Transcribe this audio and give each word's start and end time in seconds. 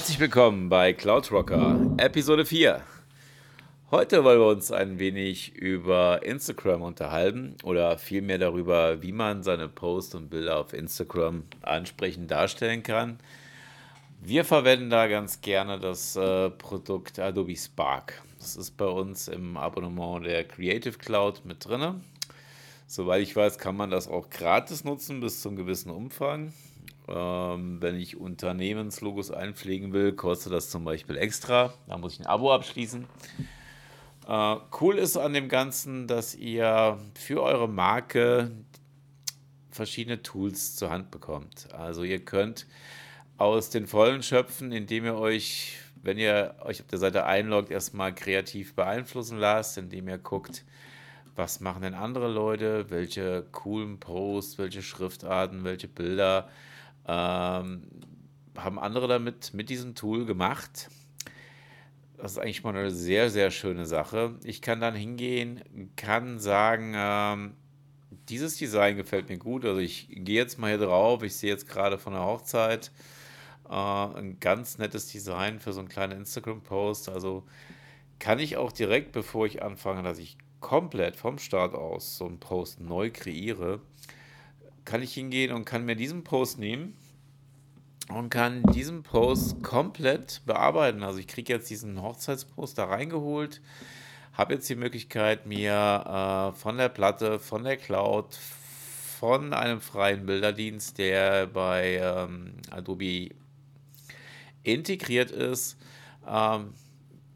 Herzlich 0.00 0.18
willkommen 0.18 0.70
bei 0.70 0.94
Cloud 0.94 1.30
Rocker, 1.30 1.78
Episode 1.98 2.46
4. 2.46 2.80
Heute 3.90 4.24
wollen 4.24 4.40
wir 4.40 4.46
uns 4.46 4.72
ein 4.72 4.98
wenig 4.98 5.54
über 5.54 6.22
Instagram 6.22 6.80
unterhalten 6.80 7.54
oder 7.64 7.98
vielmehr 7.98 8.38
darüber, 8.38 9.02
wie 9.02 9.12
man 9.12 9.42
seine 9.42 9.68
Posts 9.68 10.14
und 10.14 10.30
Bilder 10.30 10.58
auf 10.58 10.72
Instagram 10.72 11.44
ansprechend 11.60 12.30
darstellen 12.30 12.82
kann. 12.82 13.18
Wir 14.22 14.46
verwenden 14.46 14.88
da 14.88 15.06
ganz 15.06 15.42
gerne 15.42 15.78
das 15.78 16.16
äh, 16.16 16.48
Produkt 16.48 17.18
Adobe 17.18 17.54
Spark. 17.54 18.22
Das 18.38 18.56
ist 18.56 18.78
bei 18.78 18.86
uns 18.86 19.28
im 19.28 19.58
Abonnement 19.58 20.24
der 20.24 20.44
Creative 20.44 20.96
Cloud 20.96 21.44
mit 21.44 21.66
drin. 21.66 22.00
Soweit 22.86 23.20
ich 23.20 23.36
weiß, 23.36 23.58
kann 23.58 23.76
man 23.76 23.90
das 23.90 24.08
auch 24.08 24.30
gratis 24.30 24.82
nutzen 24.82 25.20
bis 25.20 25.42
zum 25.42 25.56
gewissen 25.56 25.90
Umfang. 25.90 26.54
Ähm, 27.12 27.82
wenn 27.82 27.96
ich 27.96 28.16
Unternehmenslogos 28.16 29.30
einpflegen 29.30 29.92
will, 29.92 30.12
kostet 30.12 30.52
das 30.52 30.70
zum 30.70 30.84
Beispiel 30.84 31.16
extra. 31.16 31.74
Da 31.88 31.98
muss 31.98 32.14
ich 32.14 32.20
ein 32.20 32.26
Abo 32.26 32.52
abschließen. 32.52 33.06
Äh, 34.28 34.56
cool 34.80 34.96
ist 34.96 35.16
an 35.16 35.32
dem 35.32 35.48
Ganzen, 35.48 36.06
dass 36.06 36.34
ihr 36.34 36.98
für 37.14 37.42
eure 37.42 37.68
Marke 37.68 38.52
verschiedene 39.70 40.22
Tools 40.22 40.76
zur 40.76 40.90
Hand 40.90 41.10
bekommt. 41.10 41.72
Also 41.72 42.04
ihr 42.04 42.24
könnt 42.24 42.66
aus 43.38 43.70
den 43.70 43.86
Vollen 43.86 44.22
schöpfen, 44.22 44.70
indem 44.70 45.04
ihr 45.04 45.16
euch, 45.16 45.78
wenn 46.02 46.18
ihr 46.18 46.54
euch 46.60 46.80
auf 46.80 46.86
der 46.86 46.98
Seite 46.98 47.24
einloggt, 47.24 47.70
erstmal 47.70 48.14
kreativ 48.14 48.74
beeinflussen 48.74 49.38
lasst, 49.38 49.78
indem 49.78 50.08
ihr 50.08 50.18
guckt, 50.18 50.64
was 51.34 51.60
machen 51.60 51.82
denn 51.82 51.94
andere 51.94 52.28
Leute, 52.28 52.90
welche 52.90 53.46
coolen 53.50 53.98
Posts, 53.98 54.58
welche 54.58 54.82
Schriftarten, 54.82 55.64
welche 55.64 55.88
Bilder 55.88 56.48
ähm, 57.10 57.82
haben 58.56 58.78
andere 58.78 59.08
damit 59.08 59.52
mit 59.52 59.68
diesem 59.68 59.94
Tool 59.94 60.26
gemacht. 60.26 60.88
Das 62.16 62.32
ist 62.32 62.38
eigentlich 62.38 62.62
mal 62.62 62.76
eine 62.76 62.90
sehr, 62.90 63.30
sehr 63.30 63.50
schöne 63.50 63.86
Sache. 63.86 64.36
Ich 64.44 64.62
kann 64.62 64.80
dann 64.80 64.94
hingehen, 64.94 65.62
kann 65.96 66.38
sagen, 66.38 66.92
ähm, 66.94 67.54
dieses 68.28 68.56
Design 68.56 68.96
gefällt 68.96 69.28
mir 69.28 69.38
gut. 69.38 69.64
Also 69.64 69.80
ich 69.80 70.08
gehe 70.10 70.36
jetzt 70.36 70.58
mal 70.58 70.68
hier 70.68 70.86
drauf. 70.86 71.22
Ich 71.22 71.34
sehe 71.34 71.50
jetzt 71.50 71.68
gerade 71.68 71.98
von 71.98 72.12
der 72.12 72.24
Hochzeit 72.24 72.92
äh, 73.68 73.74
ein 73.74 74.38
ganz 74.38 74.78
nettes 74.78 75.08
Design 75.08 75.58
für 75.58 75.72
so 75.72 75.80
einen 75.80 75.88
kleinen 75.88 76.18
Instagram-Post. 76.18 77.08
Also 77.08 77.44
kann 78.18 78.38
ich 78.38 78.56
auch 78.56 78.70
direkt, 78.70 79.12
bevor 79.12 79.46
ich 79.46 79.62
anfange, 79.62 80.02
dass 80.02 80.18
ich 80.18 80.36
komplett 80.60 81.16
vom 81.16 81.38
Start 81.38 81.74
aus 81.74 82.18
so 82.18 82.26
einen 82.26 82.38
Post 82.38 82.80
neu 82.80 83.10
kreiere, 83.10 83.80
kann 84.84 85.02
ich 85.02 85.14
hingehen 85.14 85.52
und 85.52 85.64
kann 85.64 85.84
mir 85.84 85.96
diesen 85.96 86.24
Post 86.24 86.58
nehmen 86.58 86.96
und 88.08 88.30
kann 88.30 88.62
diesen 88.74 89.02
Post 89.02 89.62
komplett 89.62 90.42
bearbeiten. 90.46 91.02
Also 91.02 91.18
ich 91.18 91.28
kriege 91.28 91.52
jetzt 91.52 91.70
diesen 91.70 92.02
Hochzeitspost 92.02 92.78
da 92.78 92.84
reingeholt, 92.84 93.60
habe 94.32 94.54
jetzt 94.54 94.68
die 94.68 94.76
Möglichkeit, 94.76 95.46
mir 95.46 96.52
äh, 96.54 96.58
von 96.58 96.76
der 96.76 96.88
Platte, 96.88 97.38
von 97.38 97.64
der 97.64 97.76
Cloud, 97.76 98.36
von 99.18 99.52
einem 99.52 99.80
freien 99.80 100.26
Bilderdienst, 100.26 100.98
der 100.98 101.46
bei 101.46 102.00
ähm, 102.02 102.54
Adobe 102.70 103.30
integriert 104.62 105.30
ist, 105.30 105.78
ähm, 106.26 106.72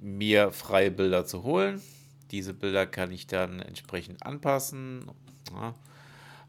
mir 0.00 0.50
freie 0.50 0.90
Bilder 0.90 1.26
zu 1.26 1.42
holen. 1.42 1.80
Diese 2.30 2.54
Bilder 2.54 2.86
kann 2.86 3.12
ich 3.12 3.26
dann 3.26 3.60
entsprechend 3.60 4.24
anpassen. 4.24 5.06
Ja 5.52 5.74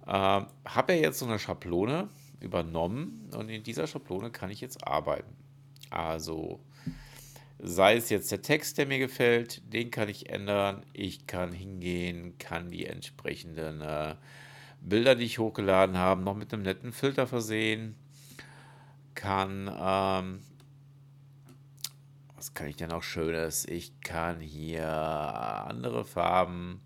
habe 0.05 0.93
ja 0.93 0.99
jetzt 0.99 1.19
so 1.19 1.25
eine 1.25 1.39
Schablone 1.39 2.09
übernommen 2.39 3.29
und 3.35 3.49
in 3.49 3.63
dieser 3.63 3.87
Schablone 3.87 4.31
kann 4.31 4.51
ich 4.51 4.61
jetzt 4.61 4.87
arbeiten. 4.87 5.35
Also 5.89 6.59
sei 7.59 7.95
es 7.95 8.09
jetzt 8.09 8.31
der 8.31 8.41
Text, 8.41 8.77
der 8.77 8.85
mir 8.85 8.99
gefällt, 8.99 9.61
den 9.73 9.91
kann 9.91 10.09
ich 10.09 10.29
ändern. 10.29 10.85
Ich 10.93 11.27
kann 11.27 11.51
hingehen, 11.51 12.37
kann 12.37 12.69
die 12.69 12.85
entsprechenden 12.85 13.81
äh, 13.81 14.15
Bilder, 14.81 15.15
die 15.15 15.25
ich 15.25 15.39
hochgeladen 15.39 15.97
habe, 15.97 16.21
noch 16.21 16.35
mit 16.35 16.53
einem 16.53 16.63
netten 16.63 16.91
Filter 16.91 17.27
versehen. 17.27 17.95
Kann, 19.15 19.67
ähm, 19.67 20.39
was 22.35 22.53
kann 22.53 22.67
ich 22.67 22.75
denn 22.75 22.91
auch 22.91 23.03
Schönes? 23.03 23.65
Ich 23.65 23.99
kann 24.01 24.41
hier 24.41 24.87
andere 24.87 26.03
Farben 26.03 26.81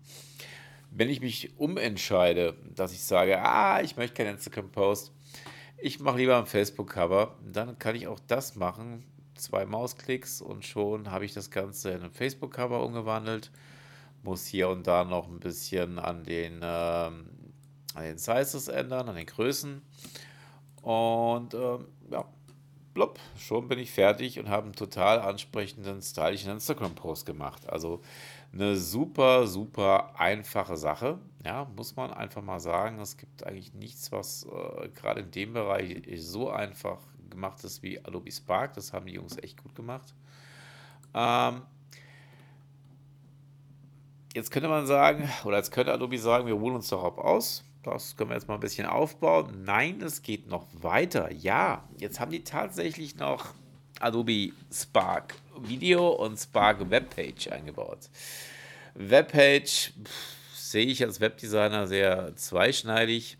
wenn 0.90 1.08
ich 1.08 1.20
mich 1.20 1.58
umentscheide, 1.58 2.56
dass 2.74 2.92
ich 2.92 3.04
sage, 3.04 3.40
ah, 3.40 3.80
ich 3.80 3.96
möchte 3.96 4.16
keinen 4.16 4.34
Instagram-Post, 4.34 5.12
ich 5.78 6.00
mache 6.00 6.18
lieber 6.18 6.38
ein 6.38 6.46
Facebook-Cover, 6.46 7.36
dann 7.52 7.78
kann 7.78 7.94
ich 7.94 8.06
auch 8.06 8.20
das 8.26 8.56
machen. 8.56 9.04
Zwei 9.34 9.64
Mausklicks 9.64 10.42
und 10.42 10.66
schon 10.66 11.10
habe 11.10 11.24
ich 11.24 11.32
das 11.32 11.50
Ganze 11.50 11.92
in 11.92 12.02
ein 12.02 12.10
Facebook-Cover 12.10 12.84
umgewandelt. 12.84 13.50
Muss 14.22 14.44
hier 14.44 14.68
und 14.68 14.86
da 14.86 15.04
noch 15.04 15.28
ein 15.28 15.40
bisschen 15.40 15.98
an 15.98 16.24
den, 16.24 16.60
ähm, 16.62 17.30
an 17.94 18.04
den 18.04 18.18
Sizes 18.18 18.68
ändern, 18.68 19.08
an 19.08 19.16
den 19.16 19.24
Größen. 19.24 19.80
Und 20.82 21.54
ähm, 21.54 21.86
ja, 22.10 22.26
blub, 23.00 23.18
schon 23.38 23.66
bin 23.66 23.78
ich 23.78 23.90
fertig 23.90 24.38
und 24.38 24.50
habe 24.50 24.64
einen 24.64 24.74
total 24.74 25.20
ansprechenden, 25.20 26.02
stylischen 26.02 26.52
Instagram-Post 26.52 27.24
gemacht. 27.24 27.66
Also 27.66 28.02
eine 28.52 28.76
super, 28.76 29.46
super 29.46 30.20
einfache 30.20 30.76
Sache. 30.76 31.18
Ja, 31.42 31.66
muss 31.76 31.96
man 31.96 32.12
einfach 32.12 32.42
mal 32.42 32.60
sagen. 32.60 33.00
Es 33.00 33.16
gibt 33.16 33.46
eigentlich 33.46 33.72
nichts, 33.72 34.12
was 34.12 34.44
äh, 34.44 34.88
gerade 34.88 35.20
in 35.20 35.30
dem 35.30 35.54
Bereich 35.54 36.02
so 36.16 36.50
einfach 36.50 36.98
gemacht 37.30 37.64
ist 37.64 37.82
wie 37.82 38.04
Adobe 38.04 38.30
Spark. 38.30 38.74
Das 38.74 38.92
haben 38.92 39.06
die 39.06 39.14
Jungs 39.14 39.38
echt 39.38 39.62
gut 39.62 39.74
gemacht. 39.74 40.14
Ähm, 41.14 41.62
jetzt 44.34 44.50
könnte 44.50 44.68
man 44.68 44.86
sagen, 44.86 45.26
oder 45.44 45.56
jetzt 45.56 45.70
könnte 45.70 45.94
Adobe 45.94 46.18
sagen, 46.18 46.46
wir 46.46 46.58
holen 46.58 46.74
uns 46.74 46.88
darauf 46.90 47.16
aus. 47.16 47.64
Das 47.82 48.16
können 48.16 48.30
wir 48.30 48.34
jetzt 48.36 48.46
mal 48.46 48.54
ein 48.54 48.60
bisschen 48.60 48.86
aufbauen. 48.86 49.64
Nein, 49.64 50.02
es 50.02 50.22
geht 50.22 50.46
noch 50.46 50.66
weiter. 50.72 51.32
Ja, 51.32 51.88
jetzt 51.98 52.20
haben 52.20 52.30
die 52.30 52.44
tatsächlich 52.44 53.16
noch 53.16 53.54
Adobe 54.00 54.52
Spark 54.70 55.34
Video 55.58 56.10
und 56.10 56.38
Spark 56.38 56.90
Webpage 56.90 57.48
eingebaut. 57.48 58.10
Webpage 58.94 59.92
sehe 60.52 60.86
ich 60.86 61.02
als 61.02 61.20
Webdesigner 61.20 61.86
sehr 61.86 62.36
zweischneidig. 62.36 63.38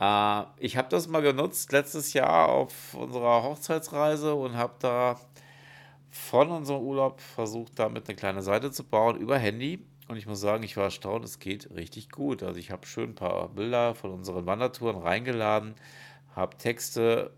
Äh, 0.00 0.42
ich 0.58 0.76
habe 0.76 0.88
das 0.88 1.08
mal 1.08 1.22
genutzt 1.22 1.72
letztes 1.72 2.12
Jahr 2.14 2.48
auf 2.48 2.94
unserer 2.94 3.42
Hochzeitsreise 3.42 4.34
und 4.34 4.56
habe 4.56 4.74
da 4.78 5.20
von 6.10 6.50
unserem 6.50 6.82
Urlaub 6.82 7.20
versucht, 7.20 7.78
damit 7.78 8.08
eine 8.08 8.16
kleine 8.16 8.42
Seite 8.42 8.70
zu 8.70 8.84
bauen 8.84 9.16
über 9.16 9.36
Handy. 9.36 9.84
Und 10.08 10.16
ich 10.16 10.26
muss 10.26 10.40
sagen, 10.40 10.62
ich 10.62 10.76
war 10.76 10.84
erstaunt, 10.84 11.24
es 11.24 11.38
geht 11.38 11.70
richtig 11.74 12.10
gut. 12.10 12.42
Also 12.42 12.58
ich 12.58 12.70
habe 12.70 12.86
schön 12.86 13.10
ein 13.10 13.14
paar 13.14 13.48
Bilder 13.48 13.94
von 13.94 14.10
unseren 14.10 14.46
Wandertouren 14.46 14.98
reingeladen, 14.98 15.74
habe 16.34 16.56
Texte 16.56 17.30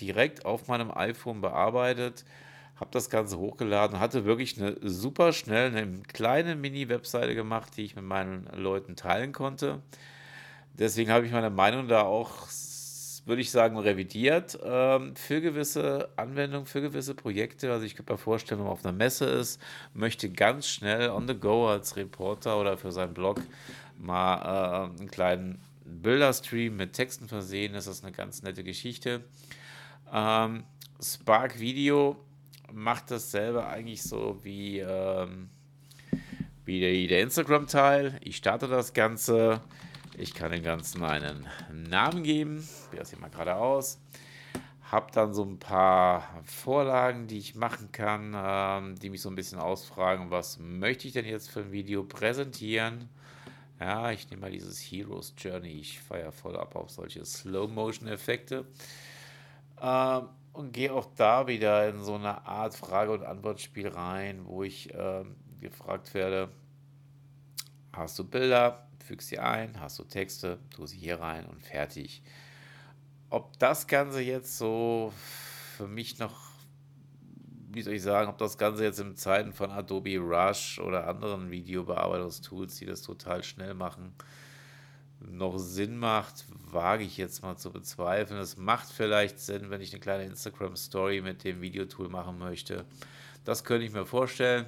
direkt 0.00 0.46
auf 0.46 0.68
meinem 0.68 0.90
iPhone 0.90 1.40
bearbeitet, 1.40 2.24
habe 2.76 2.90
das 2.92 3.10
Ganze 3.10 3.38
hochgeladen, 3.38 4.00
hatte 4.00 4.24
wirklich 4.24 4.60
eine 4.60 4.76
super 4.82 5.32
schnell, 5.32 5.76
eine 5.76 6.02
kleine 6.02 6.56
Mini-Webseite 6.56 7.34
gemacht, 7.34 7.76
die 7.76 7.84
ich 7.84 7.94
mit 7.94 8.04
meinen 8.04 8.46
Leuten 8.54 8.96
teilen 8.96 9.32
konnte. 9.32 9.82
Deswegen 10.72 11.10
habe 11.12 11.26
ich 11.26 11.32
meine 11.32 11.50
Meinung 11.50 11.88
da 11.88 12.02
auch, 12.02 12.48
würde 13.26 13.40
ich 13.40 13.50
sagen, 13.50 13.78
revidiert 13.78 14.58
ähm, 14.64 15.16
für 15.16 15.40
gewisse 15.40 16.10
Anwendungen, 16.16 16.66
für 16.66 16.82
gewisse 16.82 17.14
Projekte. 17.14 17.72
Also 17.72 17.86
ich 17.86 17.94
könnte 17.94 18.12
mir 18.12 18.18
vorstellen, 18.18 18.60
wenn 18.60 18.66
man 18.66 18.72
auf 18.72 18.84
einer 18.84 18.96
Messe 18.96 19.24
ist, 19.24 19.60
möchte 19.94 20.28
ganz 20.28 20.68
schnell 20.68 21.10
on 21.10 21.26
the 21.26 21.34
go 21.34 21.68
als 21.68 21.96
Reporter 21.96 22.60
oder 22.60 22.76
für 22.76 22.92
seinen 22.92 23.14
Blog 23.14 23.40
mal 23.98 24.90
äh, 24.94 24.98
einen 24.98 25.10
kleinen 25.10 25.60
Bilderstream 25.84 26.76
mit 26.76 26.92
Texten 26.92 27.28
versehen. 27.28 27.72
Das 27.72 27.86
ist 27.86 28.04
eine 28.04 28.12
ganz 28.12 28.42
nette 28.42 28.64
Geschichte. 28.64 29.24
Ähm, 30.12 30.64
Spark 31.02 31.58
Video 31.58 32.16
macht 32.72 33.10
dasselbe 33.10 33.66
eigentlich 33.66 34.02
so 34.02 34.38
wie, 34.42 34.80
ähm, 34.80 35.48
wie 36.64 36.80
der, 36.80 37.08
der 37.08 37.22
Instagram-Teil. 37.22 38.18
Ich 38.22 38.36
starte 38.36 38.68
das 38.68 38.92
Ganze. 38.92 39.60
Ich 40.16 40.32
kann 40.32 40.52
dem 40.52 40.62
Ganzen 40.62 41.02
einen 41.02 41.48
Namen 41.72 42.22
geben. 42.22 42.66
Wie 42.90 42.96
das 42.96 43.10
hier 43.10 43.18
mal 43.18 43.30
gerade 43.30 43.56
aus. 43.56 43.98
Habe 44.82 45.10
dann 45.12 45.34
so 45.34 45.42
ein 45.44 45.58
paar 45.58 46.42
Vorlagen, 46.44 47.26
die 47.26 47.38
ich 47.38 47.56
machen 47.56 47.90
kann, 47.90 48.32
ähm, 48.36 48.94
die 48.96 49.10
mich 49.10 49.22
so 49.22 49.28
ein 49.28 49.34
bisschen 49.34 49.58
ausfragen, 49.58 50.30
was 50.30 50.58
möchte 50.60 51.08
ich 51.08 51.14
denn 51.14 51.24
jetzt 51.24 51.50
für 51.50 51.60
ein 51.60 51.72
Video 51.72 52.04
präsentieren. 52.04 53.08
Ja, 53.80 54.12
ich 54.12 54.30
nehme 54.30 54.42
mal 54.42 54.50
dieses 54.52 54.78
Heroes 54.78 55.34
Journey. 55.36 55.80
Ich 55.80 56.00
feiere 56.00 56.30
voll 56.30 56.56
ab 56.56 56.76
auf 56.76 56.90
solche 56.90 57.24
Slow-Motion-Effekte. 57.24 58.66
Ähm, 59.82 60.28
und 60.52 60.72
gehe 60.72 60.92
auch 60.92 61.08
da 61.16 61.48
wieder 61.48 61.88
in 61.88 62.04
so 62.04 62.14
eine 62.14 62.46
Art 62.46 62.76
Frage- 62.76 63.10
und 63.10 63.24
Antwortspiel 63.24 63.88
rein, 63.88 64.42
wo 64.44 64.62
ich 64.62 64.94
äh, 64.94 65.24
gefragt 65.60 66.14
werde, 66.14 66.50
hast 67.96 68.18
du 68.18 68.24
Bilder, 68.24 68.86
füg 69.04 69.22
sie 69.22 69.38
ein, 69.38 69.80
hast 69.80 69.98
du 69.98 70.04
Texte, 70.04 70.58
tu 70.70 70.86
sie 70.86 70.98
hier 70.98 71.20
rein 71.20 71.46
und 71.46 71.62
fertig. 71.62 72.22
Ob 73.30 73.58
das 73.58 73.86
Ganze 73.86 74.20
jetzt 74.20 74.58
so 74.58 75.12
für 75.76 75.88
mich 75.88 76.18
noch 76.18 76.54
wie 77.74 77.82
soll 77.82 77.94
ich 77.94 78.02
sagen, 78.02 78.28
ob 78.28 78.38
das 78.38 78.56
Ganze 78.56 78.84
jetzt 78.84 79.00
in 79.00 79.16
Zeiten 79.16 79.52
von 79.52 79.70
Adobe 79.70 80.18
Rush 80.18 80.78
oder 80.78 81.08
anderen 81.08 81.50
Videobearbeitungstools, 81.50 82.76
die 82.76 82.86
das 82.86 83.02
total 83.02 83.42
schnell 83.42 83.74
machen, 83.74 84.14
noch 85.20 85.58
Sinn 85.58 85.96
macht, 85.96 86.44
wage 86.70 87.02
ich 87.02 87.16
jetzt 87.16 87.42
mal 87.42 87.56
zu 87.56 87.72
bezweifeln. 87.72 88.38
Es 88.38 88.56
macht 88.56 88.88
vielleicht 88.90 89.40
Sinn, 89.40 89.70
wenn 89.70 89.80
ich 89.80 89.92
eine 89.92 90.00
kleine 90.00 90.24
Instagram-Story 90.24 91.20
mit 91.20 91.42
dem 91.44 91.60
Videotool 91.60 92.08
machen 92.08 92.38
möchte. 92.38 92.84
Das 93.44 93.64
könnte 93.64 93.86
ich 93.86 93.92
mir 93.92 94.06
vorstellen. 94.06 94.66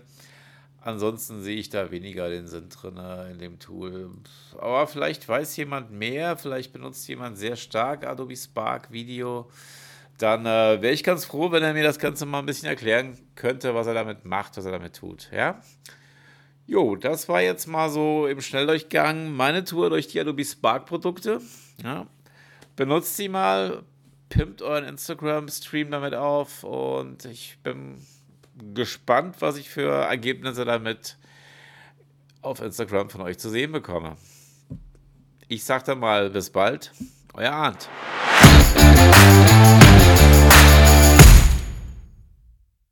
Ansonsten 0.86 1.42
sehe 1.42 1.56
ich 1.56 1.68
da 1.68 1.90
weniger 1.90 2.30
den 2.30 2.46
Sinn 2.46 2.68
drin 2.68 2.96
in 3.32 3.40
dem 3.40 3.58
Tool. 3.58 4.08
Aber 4.56 4.86
vielleicht 4.86 5.28
weiß 5.28 5.56
jemand 5.56 5.90
mehr, 5.90 6.36
vielleicht 6.36 6.72
benutzt 6.72 7.08
jemand 7.08 7.36
sehr 7.36 7.56
stark 7.56 8.06
Adobe 8.06 8.36
Spark 8.36 8.92
Video. 8.92 9.50
Dann 10.18 10.46
äh, 10.46 10.80
wäre 10.80 10.92
ich 10.92 11.02
ganz 11.02 11.24
froh, 11.24 11.50
wenn 11.50 11.64
er 11.64 11.72
mir 11.72 11.82
das 11.82 11.98
Ganze 11.98 12.24
mal 12.24 12.38
ein 12.38 12.46
bisschen 12.46 12.68
erklären 12.68 13.18
könnte, 13.34 13.74
was 13.74 13.88
er 13.88 13.94
damit 13.94 14.26
macht, 14.26 14.56
was 14.56 14.64
er 14.64 14.70
damit 14.70 14.94
tut. 14.94 15.28
Ja? 15.32 15.60
Jo, 16.68 16.94
das 16.94 17.28
war 17.28 17.42
jetzt 17.42 17.66
mal 17.66 17.90
so 17.90 18.28
im 18.28 18.40
Schnelldurchgang 18.40 19.32
meine 19.32 19.64
Tour 19.64 19.90
durch 19.90 20.06
die 20.06 20.20
Adobe 20.20 20.44
Spark 20.44 20.86
Produkte. 20.86 21.40
Ja. 21.82 22.06
Benutzt 22.76 23.16
sie 23.16 23.28
mal, 23.28 23.82
pimpt 24.28 24.62
euren 24.62 24.84
Instagram-Stream 24.84 25.90
damit 25.90 26.14
auf 26.14 26.62
und 26.62 27.24
ich 27.24 27.58
bin 27.64 28.06
gespannt, 28.74 29.36
was 29.40 29.56
ich 29.56 29.68
für 29.68 29.90
Ergebnisse 29.90 30.64
damit 30.64 31.16
auf 32.42 32.60
Instagram 32.60 33.10
von 33.10 33.20
euch 33.22 33.38
zu 33.38 33.50
sehen 33.50 33.72
bekomme. 33.72 34.16
Ich 35.48 35.64
sag 35.64 35.84
dann 35.84 35.98
mal 35.98 36.30
bis 36.30 36.50
bald, 36.50 36.92
euer 37.34 37.52
Arndt. 37.52 37.88